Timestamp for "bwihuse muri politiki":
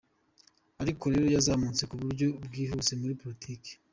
2.45-3.71